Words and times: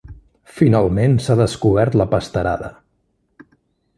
Finalment 0.59 1.17
s'ha 1.25 1.35
descobert 1.41 1.99
la 2.01 2.09
pasterada. 2.15 2.73